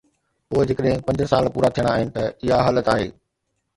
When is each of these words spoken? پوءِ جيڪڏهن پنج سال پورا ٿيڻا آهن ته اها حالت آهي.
پوءِ 0.53 0.67
جيڪڏهن 0.69 1.03
پنج 1.09 1.19
سال 1.33 1.45
پورا 1.57 1.69
ٿيڻا 1.75 1.91
آهن 1.99 2.09
ته 2.17 2.23
اها 2.41 2.59
حالت 2.69 2.87
آهي. 2.95 3.07